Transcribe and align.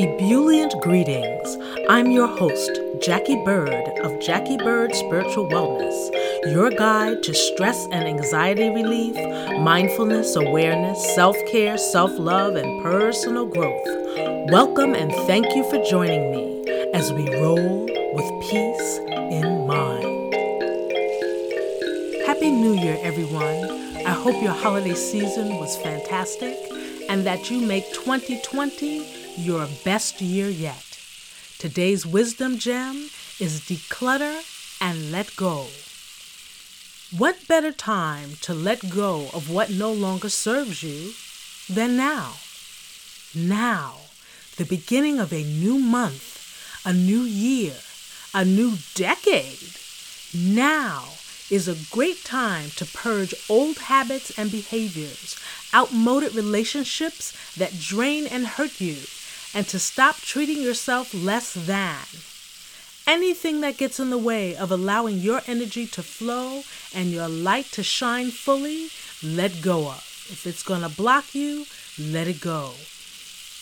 Ebullient 0.00 0.80
greetings. 0.80 1.58
I'm 1.88 2.12
your 2.12 2.28
host, 2.28 2.70
Jackie 3.02 3.42
Bird 3.44 3.98
of 4.04 4.20
Jackie 4.20 4.56
Bird 4.56 4.94
Spiritual 4.94 5.48
Wellness, 5.48 6.52
your 6.54 6.70
guide 6.70 7.24
to 7.24 7.34
stress 7.34 7.84
and 7.90 8.06
anxiety 8.06 8.68
relief, 8.68 9.16
mindfulness, 9.58 10.36
awareness, 10.36 11.16
self 11.16 11.36
care, 11.50 11.76
self 11.76 12.16
love, 12.16 12.54
and 12.54 12.80
personal 12.80 13.44
growth. 13.44 13.82
Welcome 14.52 14.94
and 14.94 15.10
thank 15.26 15.46
you 15.56 15.68
for 15.68 15.82
joining 15.82 16.30
me 16.30 16.62
as 16.94 17.12
we 17.12 17.28
roll 17.34 17.86
with 18.14 18.48
peace 18.48 18.98
in 19.32 19.66
mind. 19.66 20.32
Happy 22.24 22.52
New 22.52 22.74
Year, 22.74 22.98
everyone. 23.02 23.68
I 24.06 24.12
hope 24.12 24.40
your 24.40 24.52
holiday 24.52 24.94
season 24.94 25.56
was 25.56 25.76
fantastic 25.78 26.56
and 27.08 27.26
that 27.26 27.50
you 27.50 27.60
make 27.60 27.92
2020 27.94 29.17
your 29.38 29.68
best 29.84 30.20
year 30.20 30.48
yet. 30.48 30.98
Today's 31.58 32.04
wisdom 32.04 32.58
gem 32.58 33.10
is 33.38 33.60
declutter 33.60 34.42
and 34.80 35.12
let 35.12 35.34
go. 35.36 35.68
What 37.16 37.46
better 37.48 37.72
time 37.72 38.30
to 38.42 38.52
let 38.52 38.90
go 38.90 39.28
of 39.32 39.50
what 39.50 39.70
no 39.70 39.92
longer 39.92 40.28
serves 40.28 40.82
you 40.82 41.12
than 41.72 41.96
now? 41.96 42.34
Now, 43.34 43.94
the 44.56 44.64
beginning 44.64 45.20
of 45.20 45.32
a 45.32 45.44
new 45.44 45.78
month, 45.78 46.82
a 46.84 46.92
new 46.92 47.22
year, 47.22 47.76
a 48.34 48.44
new 48.44 48.74
decade. 48.94 49.70
Now 50.34 51.04
is 51.50 51.68
a 51.68 51.94
great 51.94 52.24
time 52.24 52.70
to 52.76 52.84
purge 52.84 53.34
old 53.48 53.78
habits 53.78 54.36
and 54.38 54.50
behaviors, 54.50 55.36
outmoded 55.72 56.34
relationships 56.34 57.32
that 57.56 57.78
drain 57.78 58.26
and 58.26 58.46
hurt 58.46 58.80
you 58.80 58.96
and 59.54 59.66
to 59.68 59.78
stop 59.78 60.16
treating 60.16 60.62
yourself 60.62 61.14
less 61.14 61.54
than. 61.54 62.04
Anything 63.06 63.62
that 63.62 63.78
gets 63.78 63.98
in 63.98 64.10
the 64.10 64.18
way 64.18 64.54
of 64.54 64.70
allowing 64.70 65.16
your 65.18 65.40
energy 65.46 65.86
to 65.86 66.02
flow 66.02 66.62
and 66.94 67.10
your 67.10 67.28
light 67.28 67.66
to 67.72 67.82
shine 67.82 68.30
fully, 68.30 68.88
let 69.22 69.62
go 69.62 69.88
of. 69.88 70.04
If 70.30 70.46
it's 70.46 70.62
going 70.62 70.82
to 70.82 70.90
block 70.90 71.34
you, 71.34 71.64
let 71.98 72.28
it 72.28 72.40
go. 72.40 72.72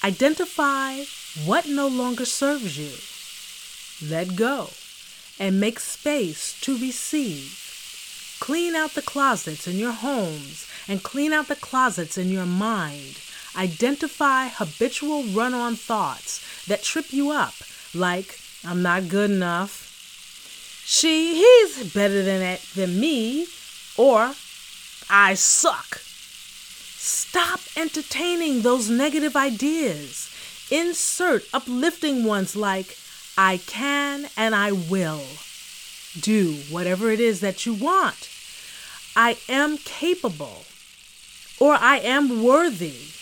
Identify 0.03 1.05
what 1.45 1.69
no 1.69 1.87
longer 1.87 2.25
serves 2.25 2.77
you. 2.77 2.93
Let 4.11 4.35
go 4.37 4.71
and 5.39 5.61
make 5.61 5.79
space 5.79 6.61
to 6.63 6.77
receive. 6.77 8.37
Clean 8.41 8.75
out 8.75 8.95
the 8.95 9.03
closets 9.03 9.67
in 9.67 9.77
your 9.77 9.93
homes 9.93 10.67
and 10.89 11.03
clean 11.03 11.33
out 11.33 11.49
the 11.49 11.57
closets 11.57 12.19
in 12.19 12.31
your 12.31 12.47
mind 12.47 13.19
Identify 13.57 14.49
habitual 14.49 15.25
run 15.25 15.55
on 15.55 15.77
thoughts 15.77 16.67
that 16.67 16.83
trip 16.83 17.13
you 17.13 17.31
up, 17.31 17.55
like, 17.95 18.39
I'm 18.65 18.83
not 18.83 19.09
good 19.09 19.31
enough. 19.31 19.85
She, 20.85 21.37
he's 21.37 21.93
better 21.95 22.23
than, 22.23 22.43
it, 22.43 22.61
than 22.75 23.01
me, 23.01 23.47
or 23.97 24.35
I 25.09 25.35
suck. 25.35 26.01
Stop 26.99 27.61
entertaining 27.77 28.63
those 28.63 28.91
negative 28.91 29.37
ideas. 29.37 30.31
Insert 30.71 31.45
uplifting 31.55 32.25
ones 32.25 32.57
like, 32.57 32.97
I 33.39 33.59
can 33.67 34.29
and 34.37 34.55
I 34.55 34.73
will. 34.73 35.25
Do 36.21 36.55
whatever 36.71 37.11
it 37.11 37.21
is 37.21 37.41
that 37.41 37.67
you 37.67 37.75
want. 37.75 38.29
I 39.15 39.39
am 39.49 39.79
capable, 39.79 40.65
or 41.59 41.75
I 41.75 41.99
am 41.99 42.43
worthy. 42.43 43.13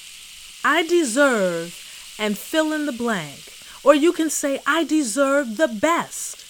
I 0.65 0.83
deserve, 0.83 2.17
and 2.19 2.39
fill 2.39 2.73
in 2.73 2.87
the 2.87 2.93
blank. 2.93 3.53
Or 3.85 3.95
you 3.95 4.13
can 4.13 4.31
say, 4.31 4.61
I 4.67 4.85
deserve 4.85 5.59
the 5.59 5.69
best. 5.69 6.43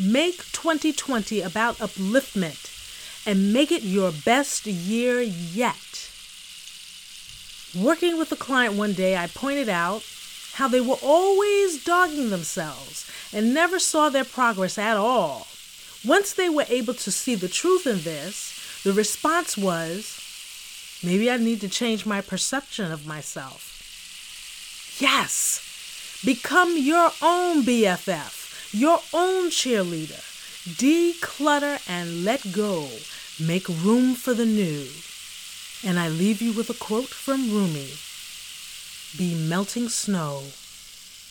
Make 0.00 0.38
2020 0.52 1.42
about 1.42 1.76
upliftment 1.76 2.70
and 3.26 3.52
make 3.52 3.70
it 3.70 3.82
your 3.82 4.10
best 4.10 4.66
year 4.66 5.20
yet. 5.20 6.10
Working 7.78 8.18
with 8.18 8.32
a 8.32 8.36
client 8.36 8.74
one 8.74 8.94
day, 8.94 9.16
I 9.16 9.26
pointed 9.26 9.68
out 9.68 10.02
how 10.54 10.68
they 10.68 10.80
were 10.80 10.96
always 11.02 11.84
dogging 11.84 12.30
themselves 12.30 13.10
and 13.32 13.54
never 13.54 13.78
saw 13.78 14.08
their 14.08 14.24
progress 14.24 14.78
at 14.78 14.96
all. 14.96 15.46
Once 16.04 16.32
they 16.32 16.48
were 16.48 16.66
able 16.68 16.94
to 16.94 17.10
see 17.10 17.34
the 17.34 17.48
truth 17.48 17.86
in 17.86 18.00
this, 18.02 18.82
the 18.84 18.92
response 18.92 19.56
was, 19.56 20.21
Maybe 21.04 21.30
I 21.30 21.36
need 21.36 21.60
to 21.62 21.68
change 21.68 22.06
my 22.06 22.20
perception 22.20 22.92
of 22.92 23.06
myself. 23.06 23.72
Yes, 25.00 26.20
become 26.24 26.76
your 26.76 27.10
own 27.20 27.64
BFF, 27.64 28.72
your 28.72 29.00
own 29.12 29.50
cheerleader. 29.50 30.22
Declutter 30.62 31.82
and 31.88 32.24
let 32.24 32.52
go. 32.52 32.88
Make 33.40 33.68
room 33.68 34.14
for 34.14 34.32
the 34.32 34.46
new. 34.46 34.86
And 35.84 35.98
I 35.98 36.08
leave 36.08 36.40
you 36.40 36.52
with 36.52 36.70
a 36.70 36.74
quote 36.74 37.08
from 37.08 37.50
Rumi 37.50 37.90
Be 39.18 39.34
melting 39.34 39.88
snow. 39.88 40.44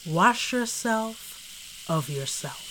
Wash 0.06 0.52
yourself 0.52 1.86
of 1.88 2.10
yourself. 2.10 2.71